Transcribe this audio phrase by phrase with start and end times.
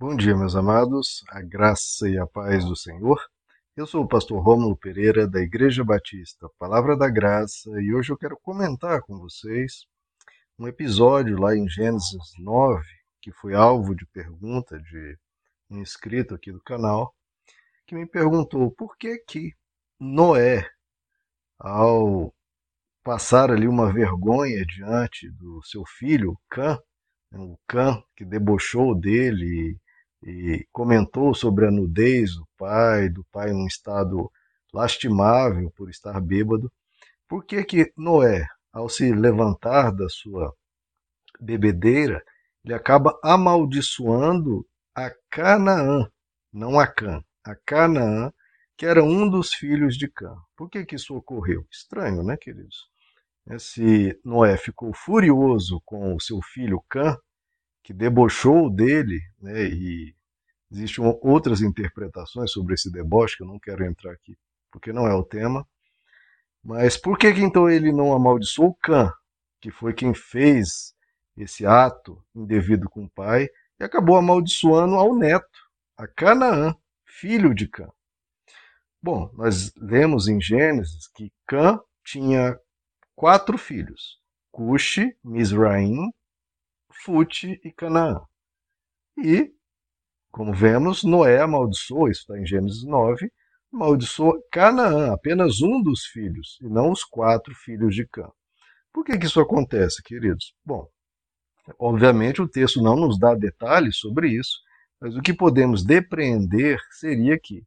[0.00, 3.20] Bom dia, meus amados, a graça e a paz do Senhor.
[3.76, 8.16] Eu sou o pastor Rômulo Pereira, da Igreja Batista Palavra da Graça, e hoje eu
[8.16, 9.86] quero comentar com vocês
[10.56, 12.86] um episódio lá em Gênesis 9,
[13.20, 15.18] que foi alvo de pergunta de
[15.68, 17.12] um inscrito aqui do canal,
[17.84, 19.52] que me perguntou por que que
[19.98, 20.64] Noé,
[21.58, 22.32] ao
[23.02, 26.78] passar ali uma vergonha diante do seu filho, Cã,
[27.32, 29.76] o Cã que debochou dele
[30.22, 34.30] e comentou sobre a nudez do pai, do pai em um estado
[34.72, 36.70] lastimável por estar bêbado.
[37.28, 40.52] Por que que Noé, ao se levantar da sua
[41.40, 42.22] bebedeira,
[42.64, 46.08] ele acaba amaldiçoando a Canaã,
[46.52, 48.32] não a Cã, a Canaã,
[48.76, 50.34] que era um dos filhos de Cã.
[50.56, 51.66] Por que que isso ocorreu?
[51.70, 52.88] Estranho, né, queridos?
[53.58, 57.16] Se Noé ficou furioso com o seu filho Cã,
[57.82, 60.14] que debochou dele, né, e
[60.70, 64.36] existem outras interpretações sobre esse deboche, que eu não quero entrar aqui,
[64.70, 65.66] porque não é o tema.
[66.62, 69.12] Mas por que, que então ele não amaldiçoou Cã,
[69.60, 70.94] que foi quem fez
[71.36, 73.48] esse ato indevido com o pai,
[73.80, 75.58] e acabou amaldiçoando ao neto,
[75.96, 77.88] a Canaã, filho de Cã?
[79.00, 82.58] Bom, nós lemos em Gênesis que Cã tinha
[83.14, 86.12] quatro filhos: Cuxi, Mizraim,
[86.92, 88.20] Fute e Canaã.
[89.16, 89.52] E,
[90.30, 93.30] como vemos, Noé amaldiçoou, isso está em Gênesis 9,
[93.72, 98.28] amaldiçoou Canaã, apenas um dos filhos, e não os quatro filhos de Cã.
[98.92, 100.54] Por que, que isso acontece, queridos?
[100.64, 100.88] Bom,
[101.78, 104.58] obviamente o texto não nos dá detalhes sobre isso,
[105.00, 107.62] mas o que podemos depreender seria que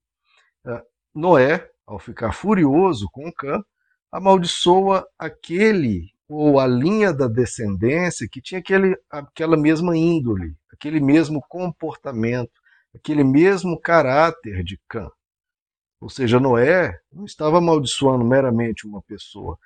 [0.65, 0.81] uh,
[1.13, 3.63] Noé, ao ficar furioso com Cã,
[4.11, 11.41] amaldiçoa aquele ou a linha da descendência que tinha aquele, aquela mesma índole, aquele mesmo
[11.49, 12.53] comportamento,
[12.95, 15.09] aquele mesmo caráter de Cã.
[15.99, 19.59] Ou seja, Noé não estava amaldiçoando meramente uma pessoa,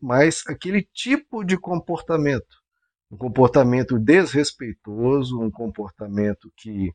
[0.00, 2.60] mas, aquele tipo de comportamento.
[3.10, 6.94] Um comportamento desrespeitoso, um comportamento que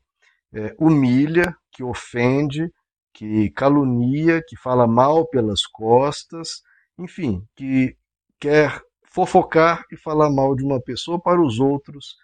[0.54, 2.72] é, humilha, que ofende,
[3.12, 6.62] que calunia, que fala mal pelas costas,
[6.98, 7.94] enfim, que
[8.40, 8.85] quer
[9.16, 12.16] fofocar e falar mal de uma pessoa para os outros,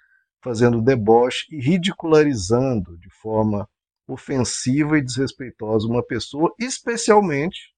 [0.45, 3.67] fazendo deboche e ridicularizando de forma
[4.07, 7.73] ofensiva e desrespeitosa uma pessoa, especialmente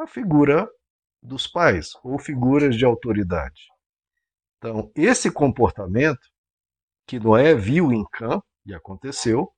[0.00, 0.66] a figura
[1.22, 3.60] dos pais ou figuras de autoridade.
[4.56, 6.26] Então, esse comportamento
[7.06, 9.50] que Noé viu em Cã, e aconteceu,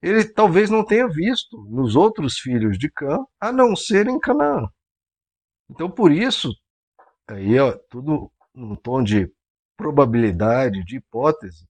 [0.00, 4.66] ele talvez não tenha visto nos outros filhos de Cã, a não ser em Canaã.
[5.68, 6.50] Então, por isso,
[7.32, 9.30] aí ó, tudo num tom de
[9.76, 11.66] probabilidade, de hipótese.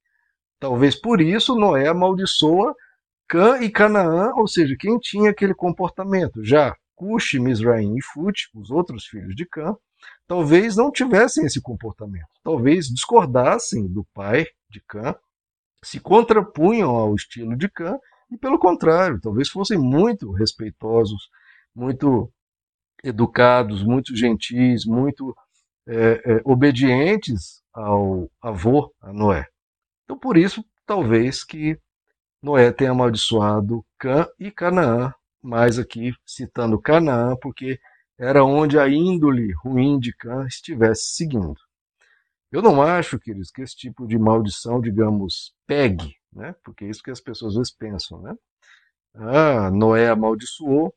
[0.58, 2.74] Talvez por isso Noé amaldiçoa
[3.28, 6.44] Cã e Canaã, ou seja, quem tinha aquele comportamento.
[6.44, 9.74] Já Cush, Misraim e Fut, os outros filhos de Cã,
[10.26, 12.28] talvez não tivessem esse comportamento.
[12.42, 15.14] Talvez discordassem do pai de Cã,
[15.82, 17.96] se contrapunham ao estilo de Cã,
[18.30, 21.30] e pelo contrário, talvez fossem muito respeitosos,
[21.74, 22.30] muito
[23.02, 25.34] educados, muito gentis, muito
[25.90, 29.44] é, é, obedientes ao avô, a Noé.
[30.04, 31.76] Então, por isso, talvez que
[32.40, 35.12] Noé tenha amaldiçoado Cã e Canaã,
[35.42, 37.80] mais aqui citando Canaã, porque
[38.16, 41.56] era onde a índole ruim de Cã estivesse seguindo.
[42.52, 46.54] Eu não acho, queridos, que esse tipo de maldição, digamos, pegue, né?
[46.64, 48.20] porque é isso que as pessoas às vezes pensam.
[48.22, 48.34] Né?
[49.14, 50.94] Ah, Noé amaldiçoou,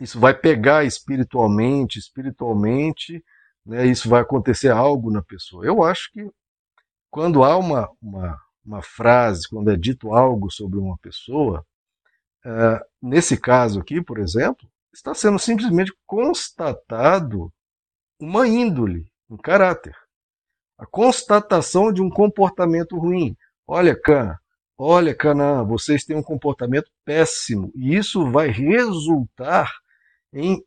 [0.00, 3.22] isso vai pegar espiritualmente, espiritualmente,
[3.64, 5.64] né, isso vai acontecer algo na pessoa.
[5.64, 6.28] Eu acho que
[7.10, 11.64] quando há uma, uma, uma frase, quando é dito algo sobre uma pessoa,
[12.44, 17.52] é, nesse caso aqui, por exemplo, está sendo simplesmente constatado
[18.18, 19.96] uma índole, um caráter.
[20.78, 23.36] A constatação de um comportamento ruim.
[23.66, 24.36] Olha, Cã,
[24.76, 27.70] olha, Canaã, vocês têm um comportamento péssimo.
[27.74, 29.70] E isso vai resultar
[30.32, 30.62] em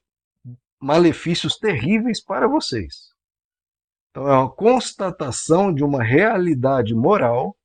[0.79, 3.09] malefícios terríveis para vocês.
[4.11, 7.55] Então, é uma constatação de uma realidade moral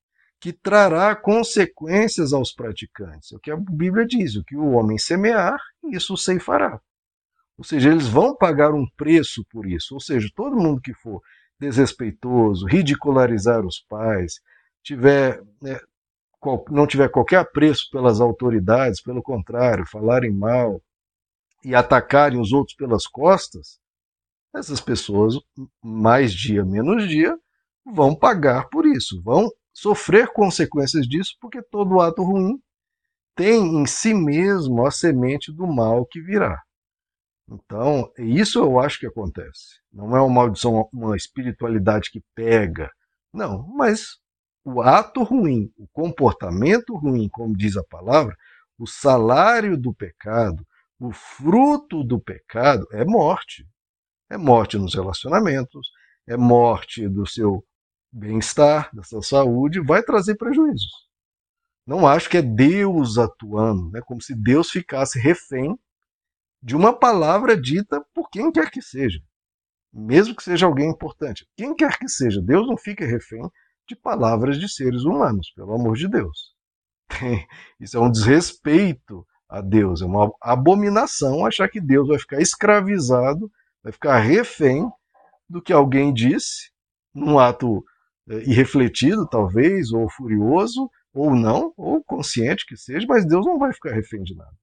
[0.40, 3.30] que trará consequências aos praticantes.
[3.32, 5.60] É o que a Bíblia diz: o que o homem semear,
[5.92, 6.80] isso ceifará.
[7.56, 9.94] Ou seja, eles vão pagar um preço por isso.
[9.94, 11.20] Ou seja, todo mundo que for
[11.60, 14.40] desrespeitoso, ridicularizar os pais,
[14.82, 15.78] tiver, né,
[16.70, 20.80] não tiver qualquer apreço pelas autoridades, pelo contrário, falarem mal,
[21.64, 23.78] e atacarem os outros pelas costas,
[24.54, 25.34] essas pessoas,
[25.82, 27.38] mais dia menos dia,
[27.84, 32.60] vão pagar por isso, vão sofrer consequências disso, porque todo ato ruim
[33.34, 36.60] tem em si mesmo a semente do mal que virá.
[37.48, 39.80] Então, isso eu acho que acontece.
[39.92, 42.90] Não é uma maldição, uma espiritualidade que pega.
[43.32, 44.18] Não, mas
[44.64, 48.36] o ato ruim, o comportamento ruim, como diz a palavra,
[48.78, 50.64] o salário do pecado,
[51.00, 53.66] o fruto do pecado é morte.
[54.28, 55.90] É morte nos relacionamentos,
[56.28, 57.64] é morte do seu
[58.12, 60.90] bem-estar, da sua saúde, vai trazer prejuízos.
[61.86, 64.00] Não acho que é Deus atuando, né?
[64.04, 65.76] como se Deus ficasse refém
[66.62, 69.18] de uma palavra dita por quem quer que seja,
[69.90, 71.48] mesmo que seja alguém importante.
[71.56, 73.42] Quem quer que seja, Deus não fica refém
[73.88, 76.54] de palavras de seres humanos, pelo amor de Deus.
[77.80, 83.50] Isso é um desrespeito a Deus, é uma abominação achar que Deus vai ficar escravizado,
[83.82, 84.88] vai ficar refém
[85.48, 86.70] do que alguém disse,
[87.12, 87.84] num ato
[88.28, 93.72] é, irrefletido, talvez, ou furioso, ou não, ou consciente que seja, mas Deus não vai
[93.72, 94.54] ficar refém de nada.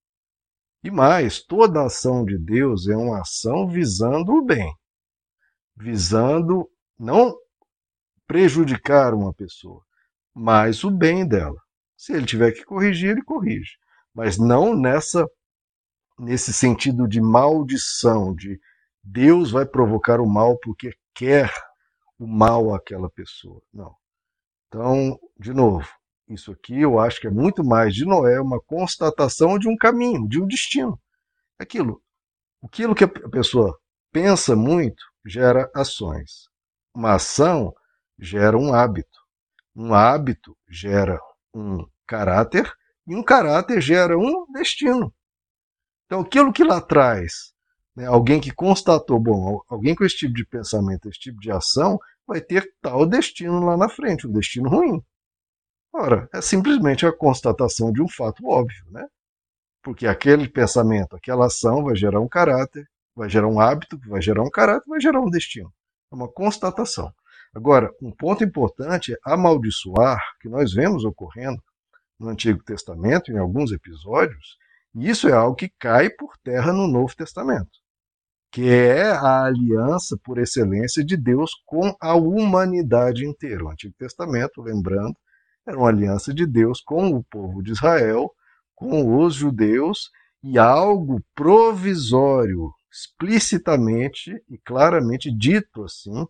[0.82, 4.74] E mais, toda ação de Deus é uma ação visando o bem,
[5.76, 6.66] visando
[6.98, 7.36] não
[8.26, 9.84] prejudicar uma pessoa,
[10.34, 11.60] mas o bem dela.
[11.98, 13.72] Se ele tiver que corrigir, ele corrige,
[14.18, 15.30] mas não nessa
[16.18, 18.60] nesse sentido de maldição, de
[19.04, 21.54] Deus vai provocar o mal porque quer
[22.18, 23.62] o mal àquela pessoa.
[23.72, 23.96] Não.
[24.68, 25.88] Então, de novo,
[26.28, 30.28] isso aqui eu acho que é muito mais de Noé uma constatação de um caminho,
[30.28, 31.00] de um destino.
[31.60, 32.02] Aquilo,
[32.64, 33.78] aquilo que a pessoa
[34.12, 36.48] pensa muito gera ações.
[36.92, 37.72] Uma ação
[38.18, 39.20] gera um hábito.
[39.76, 41.20] Um hábito gera
[41.54, 42.74] um caráter
[43.08, 45.14] e um caráter gera um destino.
[46.06, 47.54] Então, aquilo que lá atrás,
[47.96, 52.00] né, alguém que constatou, bom, alguém com esse tipo de pensamento, esse tipo de ação,
[52.26, 55.02] vai ter tal destino lá na frente, um destino ruim.
[55.94, 59.06] Ora, é simplesmente a constatação de um fato óbvio, né?
[59.82, 64.44] Porque aquele pensamento, aquela ação vai gerar um caráter, vai gerar um hábito, vai gerar
[64.44, 65.74] um caráter, vai gerar um destino.
[66.12, 67.12] É uma constatação.
[67.56, 71.62] Agora, um ponto importante é amaldiçoar, que nós vemos ocorrendo
[72.20, 74.58] no Antigo Testamento, em alguns episódios,
[74.96, 77.70] e isso é algo que cai por terra no Novo Testamento,
[78.52, 83.66] que é a aliança por excelência de Deus com a humanidade inteira.
[83.66, 85.16] O Antigo Testamento, lembrando,
[85.66, 88.32] era uma aliança de Deus com o povo de Israel,
[88.74, 90.10] com os judeus,
[90.42, 96.26] e algo provisório, explicitamente e claramente dito assim,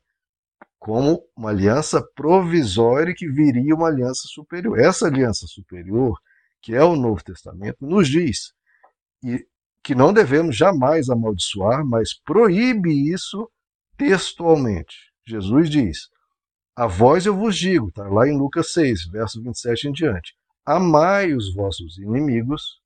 [0.79, 4.79] como uma aliança provisória que viria uma aliança superior.
[4.79, 6.17] Essa aliança superior,
[6.61, 8.53] que é o Novo Testamento, nos diz
[9.83, 13.49] que não devemos jamais amaldiçoar, mas proíbe isso
[13.97, 14.95] textualmente.
[15.25, 16.09] Jesus diz:
[16.77, 21.33] a vós eu vos digo, está lá em Lucas 6, verso 27 em diante: Amai
[21.33, 22.79] os vossos inimigos,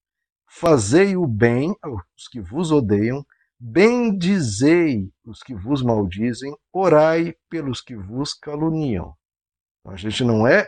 [0.47, 2.01] fazei o bem aos
[2.31, 3.25] que vos odeiam,
[3.63, 9.16] bendizei os que vos maldizem, orai pelos que vos caluniam.
[9.86, 10.66] A gente não é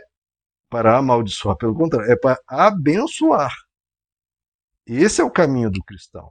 [0.69, 3.51] para amaldiçoar, pelo contrário, é para abençoar.
[4.85, 6.29] Esse é o caminho do cristão,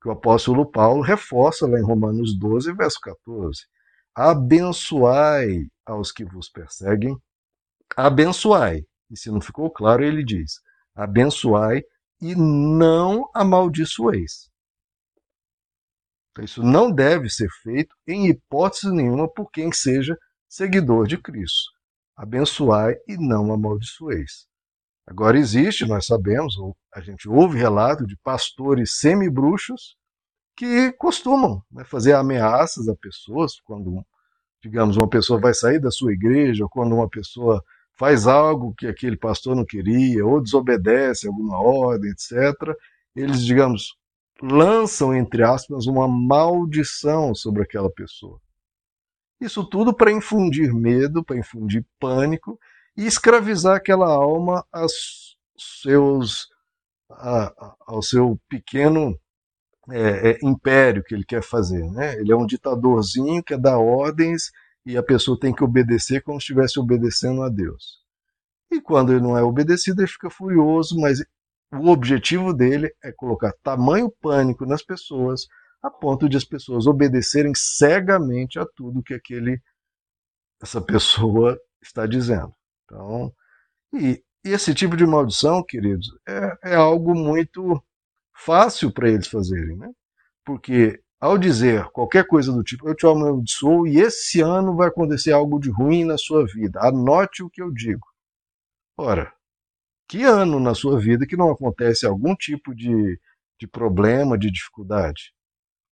[0.00, 3.60] que o apóstolo Paulo reforça lá em Romanos 12, verso 14.
[4.14, 7.14] Abençoai aos que vos perseguem,
[7.94, 8.82] abençoai.
[9.10, 10.52] E se não ficou claro, ele diz:
[10.94, 11.82] abençoai
[12.20, 14.48] e não amaldiçoeis.
[16.44, 20.16] Isso não deve ser feito em hipótese nenhuma por quem seja
[20.48, 21.70] seguidor de Cristo.
[22.16, 24.46] Abençoai e não amaldiçoeis.
[25.06, 26.54] Agora existe, nós sabemos,
[26.94, 29.96] a gente ouve relato de pastores semi-bruxos
[30.56, 34.04] que costumam né, fazer ameaças a pessoas quando
[34.62, 37.62] digamos, uma pessoa vai sair da sua igreja, ou quando uma pessoa
[37.94, 42.74] faz algo que aquele pastor não queria, ou desobedece alguma ordem, etc.,
[43.14, 43.96] eles, digamos,
[44.42, 48.40] lançam, entre aspas, uma maldição sobre aquela pessoa.
[49.40, 52.58] Isso tudo para infundir medo, para infundir pânico
[52.96, 56.48] e escravizar aquela alma aos seus,
[57.10, 59.18] a, ao seu pequeno
[59.90, 61.88] é, é, império que ele quer fazer.
[61.90, 62.18] Né?
[62.18, 64.50] Ele é um ditadorzinho, quer dar ordens
[64.84, 67.98] e a pessoa tem que obedecer como se estivesse obedecendo a Deus.
[68.70, 71.24] E quando ele não é obedecido, ele fica furioso, mas
[71.72, 75.46] o objetivo dele é colocar tamanho pânico nas pessoas
[75.82, 79.60] a ponto de as pessoas obedecerem cegamente a tudo que aquele
[80.60, 82.52] essa pessoa está dizendo.
[82.84, 83.32] Então,
[83.94, 87.80] e, e esse tipo de maldição, queridos, é, é algo muito
[88.34, 89.90] fácil para eles fazerem, né?
[90.44, 95.32] Porque ao dizer qualquer coisa do tipo, eu te amaldiçoo e esse ano vai acontecer
[95.32, 98.06] algo de ruim na sua vida, anote o que eu digo.
[98.96, 99.32] Ora,
[100.08, 103.20] que ano na sua vida que não acontece algum tipo de,
[103.60, 105.32] de problema, de dificuldade?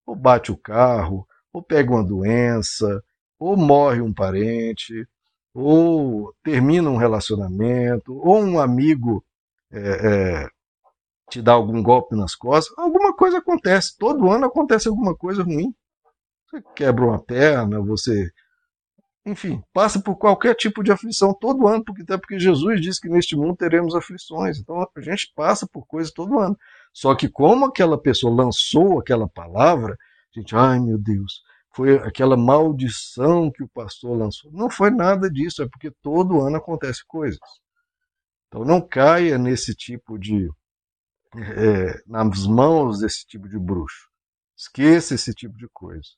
[0.07, 3.03] Ou bate o carro, ou pega uma doença,
[3.39, 5.07] ou morre um parente,
[5.55, 9.25] ou termina um relacionamento, ou um amigo
[9.71, 10.49] é, é,
[11.31, 13.97] te dá algum golpe nas costas, alguma coisa acontece.
[13.99, 15.75] Todo ano acontece alguma coisa ruim.
[16.49, 18.31] Você quebra uma perna, você.
[19.27, 23.09] Enfim, passa por qualquer tipo de aflição todo ano, porque até porque Jesus disse que
[23.09, 24.59] neste mundo teremos aflições.
[24.61, 26.57] Então a gente passa por coisas todo ano.
[26.93, 31.43] Só que como aquela pessoa lançou aquela palavra, a gente, ai meu Deus,
[31.75, 34.53] foi aquela maldição que o pastor lançou.
[34.53, 37.41] Não foi nada disso, é porque todo ano acontece coisas.
[38.47, 40.49] Então não caia nesse tipo de.
[41.35, 44.09] É, nas mãos desse tipo de bruxo.
[44.57, 46.09] Esqueça esse tipo de coisa.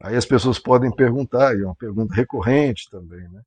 [0.00, 3.42] Aí as pessoas podem perguntar, e é uma pergunta recorrente também, né?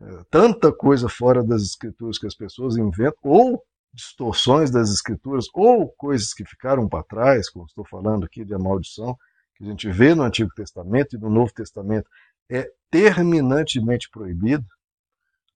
[0.00, 3.62] É, tanta coisa fora das escrituras que as pessoas inventam, ou
[3.92, 8.58] distorções das escrituras, ou coisas que ficaram para trás, como estou falando aqui de a
[8.58, 9.16] maldição,
[9.54, 12.08] que a gente vê no Antigo Testamento e no Novo Testamento
[12.50, 14.64] é terminantemente proibido.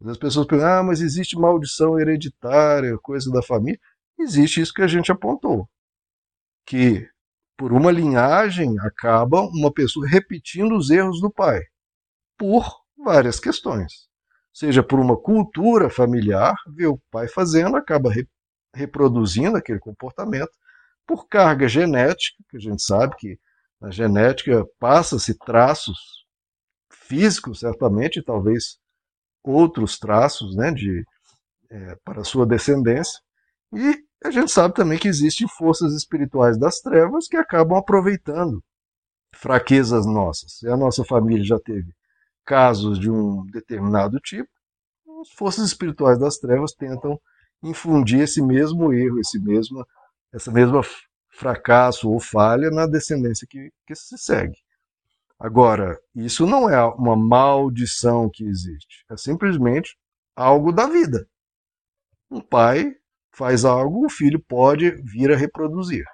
[0.04, 3.80] As pessoas perguntam, ah, mas existe maldição hereditária, coisa da família.
[4.18, 5.68] Existe isso que a gente apontou.
[6.64, 7.08] Que
[7.58, 11.60] por uma linhagem acaba uma pessoa repetindo os erros do pai.
[12.38, 12.64] Por
[12.96, 14.08] várias questões.
[14.54, 18.26] Seja por uma cultura familiar, vê o pai fazendo, acaba re
[18.74, 20.52] reproduzindo aquele comportamento.
[21.04, 23.38] Por carga genética, que a gente sabe que
[23.80, 25.98] na genética passa-se traços
[26.92, 28.78] físicos, certamente, e talvez
[29.42, 31.04] outros traços né, de,
[31.70, 33.20] é, para a sua descendência.
[33.72, 38.62] E a gente sabe também que existem forças espirituais das trevas que acabam aproveitando
[39.34, 40.58] fraquezas nossas.
[40.58, 41.92] Se a nossa família já teve
[42.44, 44.48] casos de um determinado tipo,
[45.20, 47.20] as forças espirituais das trevas tentam
[47.62, 49.84] infundir esse mesmo erro, esse mesmo,
[50.32, 50.80] essa mesma
[51.30, 54.56] fracasso ou falha na descendência que, que se segue.
[55.38, 59.96] Agora, isso não é uma maldição que existe, é simplesmente
[60.34, 61.28] algo da vida.
[62.30, 62.92] Um pai
[63.38, 66.04] faz algo, o filho pode vir a reproduzir.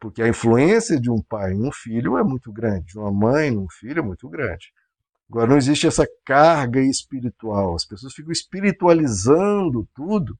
[0.00, 3.48] Porque a influência de um pai em um filho é muito grande, de uma mãe
[3.48, 4.72] em um filho é muito grande.
[5.30, 7.74] Agora, não existe essa carga espiritual.
[7.74, 10.36] As pessoas ficam espiritualizando tudo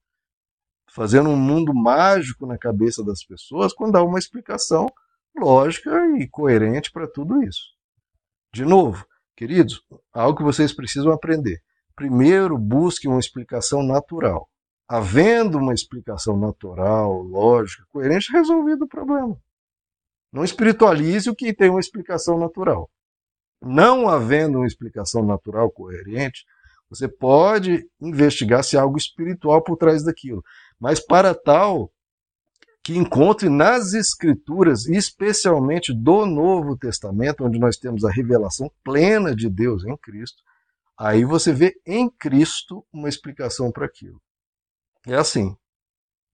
[0.93, 4.87] fazendo um mundo mágico na cabeça das pessoas quando há uma explicação
[5.35, 7.63] lógica e coerente para tudo isso.
[8.53, 9.83] De novo, queridos,
[10.13, 11.63] algo que vocês precisam aprender.
[11.97, 14.47] Primeiro, busque uma explicação natural.
[14.89, 19.37] Havendo uma explicação natural, lógica, coerente, resolvido o problema.
[20.33, 22.91] Não espiritualize o que tem uma explicação natural.
[23.61, 26.45] Não havendo uma explicação natural coerente,
[26.91, 30.43] você pode investigar se há algo espiritual por trás daquilo
[30.83, 31.93] mas para tal
[32.83, 39.49] que encontre nas Escrituras, especialmente do Novo Testamento, onde nós temos a revelação plena de
[39.49, 40.43] Deus em Cristo,
[40.99, 44.21] aí você vê em Cristo uma explicação para aquilo.
[45.07, 45.57] É assim.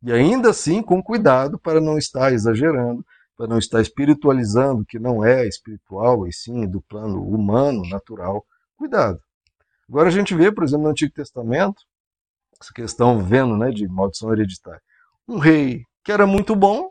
[0.02, 3.04] E ainda assim, com cuidado para não estar exagerando,
[3.37, 8.44] para não estar espiritualizando, que não é espiritual, e sim do plano humano, natural.
[8.76, 9.20] Cuidado.
[9.88, 11.82] Agora a gente vê, por exemplo, no Antigo Testamento,
[12.60, 14.82] essa questão vendo né, de maldição hereditária.
[15.26, 16.90] Um rei que era muito bom,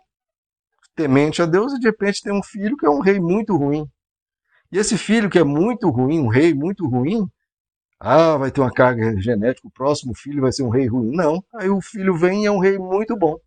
[0.96, 3.86] temente a Deus, e de repente tem um filho que é um rei muito ruim.
[4.72, 7.28] E esse filho que é muito ruim, um rei muito ruim,
[8.00, 11.12] ah, vai ter uma carga genética, o próximo filho vai ser um rei ruim.
[11.16, 13.38] Não, aí o filho vem e é um rei muito bom.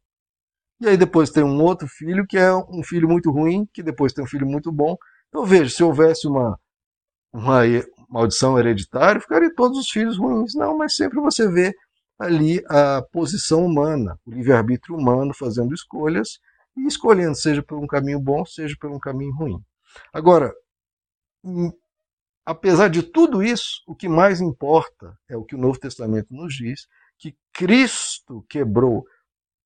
[0.80, 4.12] E aí depois tem um outro filho que é um filho muito ruim, que depois
[4.12, 4.96] tem um filho muito bom.
[5.28, 6.58] Então veja, se houvesse uma,
[7.32, 7.60] uma
[8.08, 10.54] maldição hereditária, ficariam todos os filhos ruins.
[10.54, 11.74] Não, mas sempre você vê
[12.18, 16.38] ali a posição humana, o livre-arbítrio humano fazendo escolhas
[16.76, 19.58] e escolhendo, seja por um caminho bom, seja por um caminho ruim.
[20.12, 20.52] Agora,
[21.44, 21.72] hum,
[22.50, 26.54] apesar de tudo isso, o que mais importa é o que o Novo Testamento nos
[26.54, 29.04] diz, que Cristo quebrou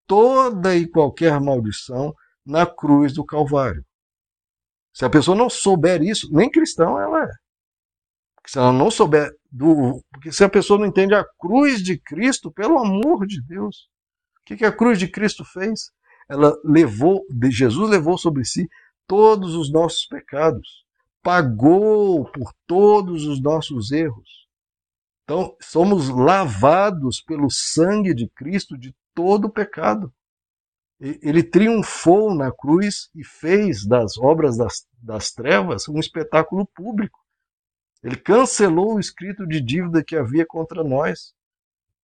[0.07, 2.15] toda e qualquer maldição
[2.45, 3.83] na cruz do Calvário.
[4.93, 7.31] Se a pessoa não souber isso, nem cristão ela é.
[8.47, 10.05] Se ela não souber do.
[10.13, 13.89] Porque se a pessoa não entende a cruz de Cristo, pelo amor de Deus,
[14.41, 15.91] o que, que a cruz de Cristo fez?
[16.29, 18.69] Ela levou, Jesus levou sobre si
[19.07, 20.84] todos os nossos pecados,
[21.25, 24.47] pagou por todos os nossos erros.
[25.25, 30.13] Então, somos lavados pelo sangue de Cristo de todo o pecado.
[31.01, 37.19] Ele triunfou na cruz e fez das obras das, das trevas um espetáculo público.
[38.03, 41.33] Ele cancelou o escrito de dívida que havia contra nós.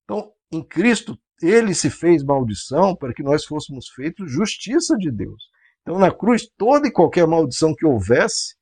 [0.05, 5.45] Então, Em Cristo, ele se fez maldição para que nós fôssemos feitos justiça de Deus.
[5.83, 8.57] Então, na cruz, toda e qualquer maldição que houvesse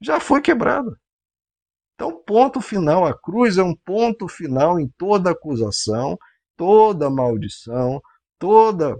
[0.00, 0.90] já foi quebrada.
[1.94, 3.06] Então, ponto final.
[3.06, 6.18] A cruz é um ponto final em toda acusação,
[6.56, 8.00] toda maldição,
[8.38, 8.96] toda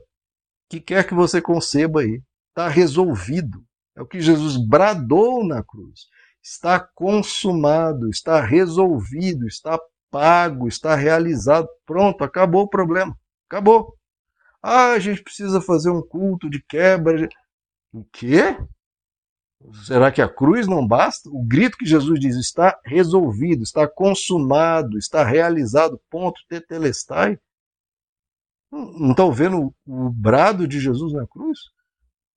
[0.68, 2.20] que quer que você conceba aí.
[2.48, 3.62] Está resolvido.
[3.94, 6.06] É o que Jesus bradou na cruz.
[6.42, 9.78] Está consumado, está resolvido, está
[10.10, 11.68] pago, está realizado.
[11.84, 13.16] Pronto, acabou o problema.
[13.48, 13.94] Acabou.
[14.62, 17.28] Ah, a gente precisa fazer um culto de quebra.
[17.92, 18.56] O quê?
[19.84, 21.28] Será que a cruz não basta?
[21.28, 27.38] O grito que Jesus diz está resolvido, está consumado, está realizado, ponto, tetelestai.
[28.70, 31.58] Não estão vendo o brado de Jesus na cruz?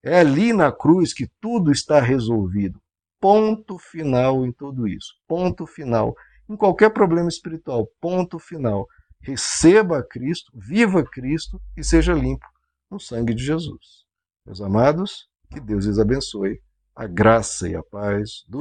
[0.04, 2.80] É ali na cruz que tudo está resolvido.
[3.20, 5.14] Ponto final em tudo isso.
[5.28, 6.16] Ponto final.
[6.50, 8.88] Em qualquer problema espiritual, ponto final.
[9.22, 12.46] Receba Cristo, viva Cristo e seja limpo
[12.90, 14.06] no sangue de Jesus.
[14.46, 16.62] Meus amados, que Deus lhes abençoe.
[17.00, 18.58] A graça e a paz do